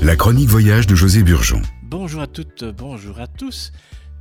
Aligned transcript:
La 0.00 0.14
chronique 0.14 0.48
voyage 0.48 0.86
de 0.86 0.94
José 0.94 1.24
Burgeon. 1.24 1.60
Bonjour 1.82 2.20
à 2.20 2.28
toutes, 2.28 2.62
bonjour 2.62 3.18
à 3.18 3.26
tous. 3.26 3.72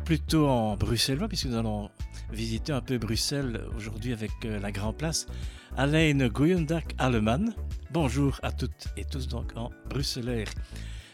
Plutôt 0.05 0.47
en 0.47 0.75
bruxellois, 0.75 1.27
puisque 1.27 1.45
nous 1.45 1.55
allons 1.55 1.91
visiter 2.31 2.73
un 2.73 2.81
peu 2.81 2.97
Bruxelles 2.97 3.61
aujourd'hui 3.77 4.11
avec 4.11 4.31
euh, 4.45 4.59
la 4.59 4.71
Grand 4.71 4.91
Place. 4.91 5.27
Alain 5.77 6.27
Goyendak 6.29 6.95
Allemann. 6.97 7.53
Bonjour 7.91 8.39
à 8.41 8.51
toutes 8.51 8.87
et 8.97 9.05
tous 9.05 9.27
donc 9.27 9.51
en 9.55 9.69
bruxellaire. 9.87 10.47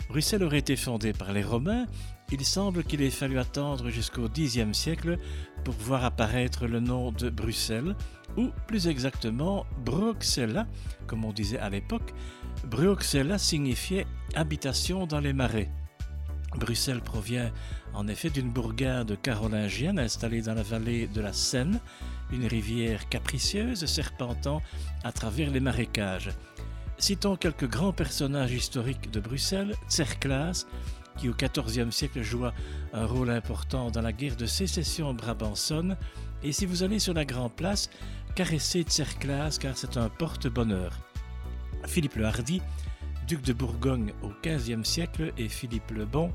Bruxelles 0.07 0.43
aurait 0.43 0.59
été 0.59 0.77
fondée 0.77 1.11
par 1.11 1.33
les 1.33 1.43
Romains. 1.43 1.85
Il 2.31 2.45
semble 2.45 2.83
qu'il 2.83 3.01
ait 3.01 3.09
fallu 3.09 3.39
attendre 3.39 3.89
jusqu'au 3.89 4.27
Xe 4.29 4.59
siècle 4.73 5.17
pour 5.63 5.73
voir 5.73 6.05
apparaître 6.05 6.67
le 6.67 6.79
nom 6.79 7.11
de 7.11 7.29
Bruxelles, 7.29 7.95
ou 8.37 8.49
plus 8.67 8.87
exactement 8.87 9.65
Bruxella, 9.83 10.67
comme 11.07 11.25
on 11.25 11.33
disait 11.33 11.57
à 11.57 11.69
l'époque. 11.69 12.13
Bruxella 12.65 13.39
signifiait 13.39 14.05
habitation 14.35 15.07
dans 15.07 15.19
les 15.19 15.33
marais. 15.33 15.71
Bruxelles 16.55 17.01
provient 17.01 17.51
en 17.93 18.07
effet 18.07 18.29
d'une 18.29 18.49
bourgade 18.49 19.19
carolingienne 19.21 19.99
installée 19.99 20.41
dans 20.41 20.53
la 20.53 20.63
vallée 20.63 21.07
de 21.07 21.21
la 21.21 21.33
Seine, 21.33 21.79
une 22.31 22.45
rivière 22.45 23.09
capricieuse 23.09 23.85
serpentant 23.85 24.61
à 25.03 25.11
travers 25.11 25.49
les 25.49 25.59
marécages. 25.59 26.29
Citons 26.97 27.37
quelques 27.37 27.69
grands 27.69 27.93
personnages 27.93 28.51
historiques 28.51 29.09
de 29.09 29.19
Bruxelles, 29.19 29.73
Tserclaes, 29.87 30.65
qui 31.19 31.27
au 31.27 31.33
XIVe 31.33 31.91
siècle 31.91 32.21
joua 32.21 32.53
un 32.93 33.05
rôle 33.05 33.29
important 33.29 33.91
dans 33.91 34.01
la 34.01 34.13
guerre 34.13 34.37
de 34.37 34.45
sécession 34.45 35.13
brabançonne, 35.13 35.97
et 36.43 36.53
si 36.53 36.65
vous 36.65 36.83
allez 36.83 36.99
sur 36.99 37.13
la 37.13 37.25
Grand 37.25 37.49
Place, 37.49 37.89
caressez 38.35 38.83
Tserclaes 38.83 39.57
car 39.59 39.77
c'est 39.77 39.97
un 39.97 40.07
porte-bonheur. 40.07 40.97
Philippe 41.85 42.15
le 42.15 42.25
Hardy, 42.25 42.61
duc 43.27 43.41
de 43.41 43.51
Bourgogne 43.51 44.13
au 44.23 44.29
XVe 44.45 44.83
siècle, 44.85 45.33
et 45.37 45.49
Philippe 45.49 45.91
le 45.91 46.05
Bon. 46.05 46.31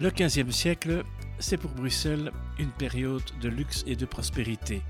Le 0.00 0.10
XVe 0.10 0.50
siècle, 0.50 1.04
c'est 1.38 1.58
pour 1.58 1.72
Bruxelles 1.72 2.32
une 2.58 2.70
période 2.70 3.22
de 3.42 3.48
luxe 3.48 3.84
et 3.86 3.96
de 3.96 4.06
prospérité. 4.06 4.80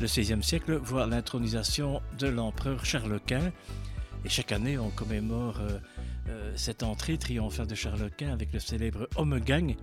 Le 0.00 0.06
XVIe 0.06 0.42
siècle 0.42 0.74
voit 0.76 1.06
l'intronisation 1.06 2.02
de 2.18 2.26
l'empereur 2.26 2.84
Charles 2.84 3.20
Quint, 3.24 3.52
et 4.24 4.28
chaque 4.28 4.50
année 4.50 4.78
on 4.78 4.90
commémore 4.90 5.60
euh, 6.28 6.52
cette 6.56 6.82
entrée 6.82 7.18
triomphale 7.18 7.66
de 7.66 7.74
Charles 7.74 8.10
Quint 8.16 8.32
avec 8.32 8.52
le 8.52 8.58
célèbre 8.58 9.08
Homme-Gang. 9.16 9.76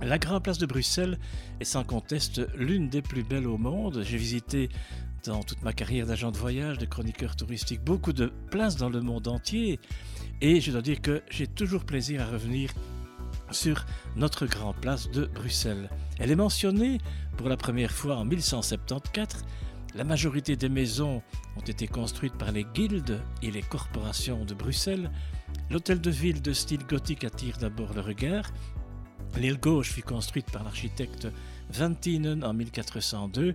La 0.00 0.18
Grande 0.18 0.42
Place 0.42 0.58
de 0.58 0.66
Bruxelles 0.66 1.18
est 1.60 1.64
sans 1.64 1.84
conteste 1.84 2.42
l'une 2.56 2.88
des 2.88 3.02
plus 3.02 3.22
belles 3.22 3.46
au 3.46 3.56
monde. 3.56 4.02
J'ai 4.04 4.16
visité 4.16 4.68
dans 5.24 5.42
toute 5.42 5.62
ma 5.62 5.72
carrière 5.72 6.06
d'agent 6.06 6.30
de 6.30 6.36
voyage, 6.36 6.78
de 6.78 6.86
chroniqueur 6.86 7.36
touristique, 7.36 7.82
beaucoup 7.82 8.12
de 8.12 8.32
places 8.50 8.76
dans 8.76 8.90
le 8.90 9.00
monde 9.00 9.28
entier. 9.28 9.80
Et 10.40 10.60
je 10.60 10.72
dois 10.72 10.82
dire 10.82 11.00
que 11.00 11.22
j'ai 11.30 11.46
toujours 11.46 11.84
plaisir 11.84 12.20
à 12.22 12.26
revenir 12.26 12.70
sur 13.50 13.86
notre 14.16 14.46
Grand 14.46 14.74
Place 14.74 15.10
de 15.10 15.26
Bruxelles. 15.26 15.88
Elle 16.18 16.30
est 16.30 16.36
mentionnée 16.36 16.98
pour 17.36 17.48
la 17.48 17.56
première 17.56 17.90
fois 17.90 18.16
en 18.16 18.24
1174. 18.24 19.44
La 19.94 20.02
majorité 20.02 20.56
des 20.56 20.68
maisons 20.68 21.22
ont 21.56 21.60
été 21.60 21.86
construites 21.86 22.36
par 22.36 22.50
les 22.50 22.64
guildes 22.64 23.20
et 23.42 23.52
les 23.52 23.62
corporations 23.62 24.44
de 24.44 24.52
Bruxelles. 24.52 25.08
L'hôtel 25.70 26.00
de 26.00 26.10
ville 26.10 26.42
de 26.42 26.52
style 26.52 26.84
gothique 26.84 27.22
attire 27.22 27.58
d'abord 27.58 27.94
le 27.94 28.00
regard. 28.00 28.52
L'aile 29.36 29.60
gauche 29.60 29.92
fut 29.92 30.02
construite 30.02 30.50
par 30.50 30.64
l'architecte 30.64 31.28
Van 31.70 31.94
Tienen 31.94 32.42
en 32.42 32.52
1402 32.54 33.54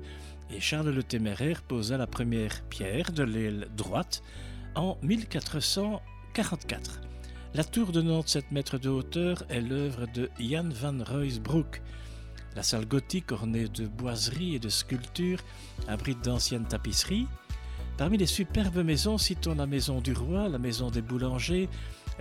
et 0.52 0.62
Charles 0.62 0.92
le 0.92 1.04
Téméraire 1.04 1.62
posa 1.62 1.98
la 1.98 2.08
première 2.08 2.64
pierre 2.70 3.12
de 3.12 3.23
l'aile 3.23 3.67
droite 3.76 4.23
en 4.76 4.98
1444. 5.04 7.02
La 7.54 7.66
tour 7.66 7.92
de 7.92 8.02
97 8.02 8.52
mètres 8.54 8.78
de 8.78 8.88
hauteur 8.88 9.44
est 9.50 9.60
l'œuvre 9.60 10.06
de 10.14 10.30
Jan 10.40 10.70
van 10.70 11.04
Ruysbroek. 11.04 11.82
La 12.55 12.64
salle 12.64 12.86
gothique 12.86 13.31
ornée 13.31 13.67
de 13.67 13.86
boiseries 13.88 14.55
et 14.55 14.59
de 14.59 14.69
sculptures 14.69 15.39
abrite 15.87 16.23
d'anciennes 16.23 16.65
tapisseries. 16.65 17.27
Parmi 17.98 18.17
les 18.17 18.26
superbes 18.26 18.83
maisons, 18.83 19.17
citons 19.17 19.55
la 19.55 19.67
maison 19.67 20.02
du 20.02 20.14
roi, 20.14 20.49
la 20.49 20.58
maison 20.58 20.89
des 20.89 21.02
boulangers, 21.02 21.70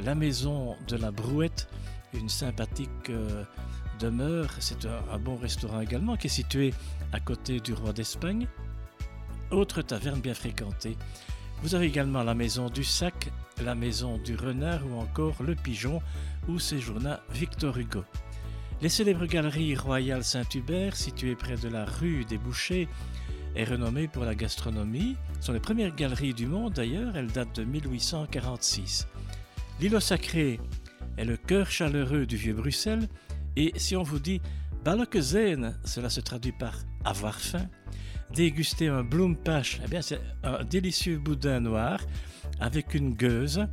la 0.00 0.15
maison 0.15 0.77
de 0.89 0.97
la 0.97 1.11
brouette, 1.11 1.69
une 2.15 2.28
sympathique 2.28 3.11
euh, 3.11 3.44
demeure, 3.99 4.50
c'est 4.61 4.87
un, 4.87 5.19
bon 5.19 5.37
restaurant 5.37 5.81
également 5.81 6.16
qui 6.16 6.27
est 6.27 6.31
situé 6.31 6.72
à 7.12 7.21
côté 7.21 7.60
du 7.60 7.72
roi 7.75 7.93
d'Espagne. 7.93 8.47
Autre 9.50 9.83
taverne 9.83 10.21
bien 10.21 10.34
fréquentée. 10.34 10.97
Vous 11.62 11.75
avez 11.75 11.87
également 11.87 12.22
la 12.22 12.34
maison 12.34 12.71
du 12.71 12.84
sac, 12.84 13.31
la 13.62 13.75
maison 13.75 14.19
du 14.19 14.37
renard 14.37 14.87
ou 14.87 15.00
encore 15.00 15.43
le 15.43 15.55
pigeon 15.55 16.00
où 16.49 16.59
séjourna 16.59 17.21
Victor 17.33 17.77
Hugo. 17.77 18.05
Les 18.81 18.89
célèbres 18.89 19.27
galeries 19.27 19.75
royales 19.75 20.22
Saint-Hubert, 20.22 20.94
situées 20.94 21.34
près 21.34 21.56
de 21.56 21.69
la 21.69 21.84
rue 21.84 22.25
des 22.25 22.39
Bouchers, 22.39 22.89
est 23.56 23.65
renommée 23.65 24.06
pour 24.06 24.25
la 24.25 24.37
gastronomie. 24.37 25.16
Ce 25.41 25.47
sont 25.47 25.53
les 25.53 25.59
premières 25.59 25.94
galeries 25.97 26.33
du 26.33 26.47
monde 26.47 26.75
d'ailleurs, 26.75 27.16
elles 27.16 27.27
datent 27.27 27.56
de 27.56 27.65
1846. 27.65 29.09
L'îlot 29.81 29.99
sacré 29.99 30.61
est 31.16 31.25
le 31.25 31.37
cœur 31.37 31.69
chaleureux 31.69 32.25
du 32.25 32.37
vieux 32.37 32.55
Bruxelles 32.55 33.09
et 33.56 33.72
si 33.77 33.97
on 33.97 34.05
vous 34.05 34.21
dit 34.21 34.41
Balokzen, 34.84 35.77
cela 35.84 36.09
se 36.09 36.21
traduit 36.21 36.53
par 36.53 36.75
avoir 37.05 37.41
faim. 37.41 37.66
Déguster 38.33 38.87
un 38.87 39.03
Bloompash, 39.03 39.81
eh 39.84 39.89
bien 39.89 40.03
c'est 40.03 40.21
un 40.45 40.62
délicieux 40.62 41.19
boudin 41.19 41.59
noir 41.59 42.00
avec 42.60 42.95
une 42.95 43.15
gueuse. 43.15 43.66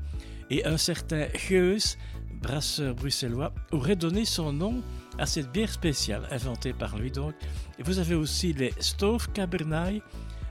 Et 0.52 0.64
un 0.66 0.78
certain 0.78 1.26
Geus, 1.34 1.98
brasseur 2.46 2.94
bruxellois, 2.94 3.52
aurait 3.72 3.96
donné 3.96 4.24
son 4.24 4.54
nom 4.54 4.84
à 5.18 5.26
cette 5.26 5.52
bière 5.52 5.72
spéciale 5.72 6.28
inventée 6.30 6.74
par 6.74 6.96
lui 6.96 7.10
donc. 7.10 7.34
Et 7.80 7.84
vous 7.84 7.98
avez 7.98 8.14
aussi 8.14 8.54
les 8.54 8.72
Stove 8.80 9.32
Cabernet, 9.32 10.04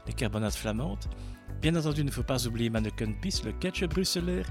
les 0.06 0.12
carbonates 0.12 0.56
flamandes. 0.56 1.04
Bien 1.62 1.76
entendu, 1.76 2.00
il 2.00 2.06
ne 2.06 2.10
faut 2.10 2.24
pas 2.24 2.48
oublier 2.48 2.68
Manneken 2.68 3.14
Pis, 3.20 3.42
le 3.44 3.52
ketchup 3.52 3.90
bruxellaire, 3.94 4.48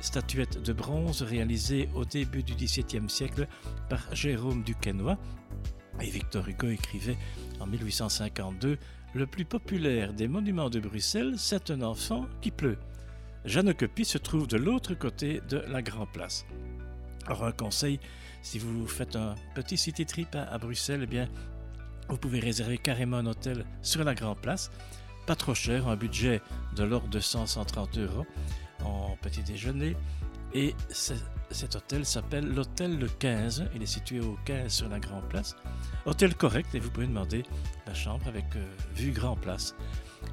statuette 0.00 0.60
de 0.60 0.72
bronze 0.72 1.22
réalisée 1.22 1.88
au 1.94 2.04
début 2.04 2.42
du 2.42 2.54
XVIIe 2.54 3.08
siècle 3.08 3.46
par 3.88 4.00
Jérôme 4.12 4.64
Duquesnoy. 4.64 5.16
Et 6.00 6.10
Victor 6.10 6.48
Hugo 6.48 6.68
écrivait 6.68 7.18
en 7.60 7.66
1852 7.68 8.76
Le 9.14 9.26
plus 9.26 9.44
populaire 9.44 10.12
des 10.14 10.26
monuments 10.26 10.70
de 10.70 10.80
Bruxelles, 10.80 11.34
c'est 11.36 11.70
un 11.70 11.82
enfant 11.82 12.26
qui 12.40 12.50
pleut. 12.50 12.78
Jeanne 13.44 13.72
Copie 13.72 14.04
se 14.04 14.18
trouve 14.18 14.48
de 14.48 14.56
l'autre 14.56 14.94
côté 14.94 15.40
de 15.48 15.58
la 15.68 15.82
Grand 15.82 16.06
Place. 16.06 16.44
Alors 17.26 17.44
un 17.44 17.52
conseil, 17.52 18.00
si 18.42 18.58
vous 18.58 18.86
faites 18.86 19.16
un 19.16 19.34
petit 19.54 19.76
city 19.76 20.04
trip 20.06 20.34
à, 20.34 20.58
Bruxelles, 20.58 21.00
eh 21.04 21.06
bien, 21.06 21.28
vous 22.08 22.16
pouvez 22.16 22.40
réserver 22.40 22.78
carrément 22.78 23.18
un 23.18 23.26
hôtel 23.26 23.64
sur 23.82 24.02
la 24.04 24.14
Grand 24.14 24.34
Place. 24.34 24.70
Pas 25.26 25.36
trop 25.36 25.54
cher, 25.54 25.88
un 25.88 25.96
budget 25.96 26.40
de 26.74 26.82
l'ordre 26.82 27.08
de 27.08 27.20
100-130 27.20 28.00
euros 28.00 28.26
en 28.84 29.16
petit 29.22 29.42
déjeuner. 29.42 29.96
Et 30.54 30.74
cet 31.50 31.76
hôtel 31.76 32.04
s'appelle 32.04 32.46
l'Hôtel 32.52 32.98
Le 32.98 33.08
15. 33.08 33.70
Il 33.74 33.82
est 33.82 33.86
situé 33.86 34.20
au 34.20 34.36
15 34.44 34.70
sur 34.70 34.88
la 34.88 34.98
Grand 34.98 35.22
Place. 35.22 35.56
Hôtel 36.04 36.34
correct 36.34 36.74
et 36.74 36.80
vous 36.80 36.90
pouvez 36.90 37.06
demander 37.06 37.44
la 37.86 37.94
chambre 37.94 38.26
avec 38.26 38.44
euh, 38.56 38.66
vue 38.94 39.12
Grand 39.12 39.36
Place. 39.36 39.74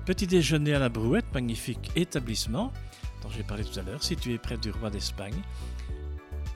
Petit 0.06 0.28
déjeuner 0.28 0.74
à 0.74 0.80
la 0.80 0.90
Brouette, 0.90 1.32
magnifique 1.34 1.92
établissement 1.96 2.74
dont 3.22 3.30
j'ai 3.30 3.44
parlé 3.44 3.64
tout 3.64 3.80
à 3.80 3.84
l'heure, 3.84 4.04
situé 4.04 4.38
près 4.38 4.58
du 4.58 4.72
Roi 4.72 4.90
d'Espagne. 4.90 5.42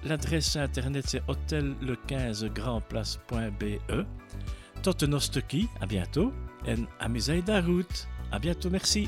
L'adresse 0.06 0.58
internet 0.58 1.06
c'est 1.08 1.24
hôtel15grandplace.be. 1.28 4.06
Totenostoki, 4.82 5.70
à 5.80 5.86
bientôt. 5.86 6.34
En 6.68 6.84
amusei 7.00 7.42
route. 7.62 8.10
À 8.32 8.40
bientôt, 8.40 8.70
merci. 8.70 9.08